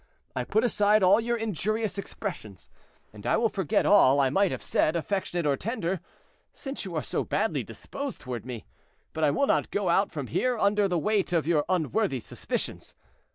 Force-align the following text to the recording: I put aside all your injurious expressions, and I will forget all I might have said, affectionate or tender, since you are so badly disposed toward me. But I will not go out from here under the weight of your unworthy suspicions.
I 0.35 0.45
put 0.45 0.63
aside 0.63 1.03
all 1.03 1.19
your 1.19 1.37
injurious 1.37 1.99
expressions, 1.99 2.71
and 3.13 3.23
I 3.27 3.37
will 3.37 3.49
forget 3.49 3.85
all 3.85 4.19
I 4.19 4.31
might 4.31 4.49
have 4.49 4.63
said, 4.63 4.95
affectionate 4.95 5.45
or 5.45 5.55
tender, 5.55 5.99
since 6.55 6.85
you 6.85 6.95
are 6.95 7.03
so 7.03 7.23
badly 7.23 7.61
disposed 7.63 8.19
toward 8.19 8.43
me. 8.43 8.65
But 9.13 9.23
I 9.23 9.29
will 9.29 9.45
not 9.45 9.69
go 9.69 9.89
out 9.89 10.09
from 10.09 10.25
here 10.25 10.57
under 10.57 10.87
the 10.87 10.97
weight 10.97 11.31
of 11.33 11.45
your 11.45 11.65
unworthy 11.69 12.19
suspicions. 12.19 12.95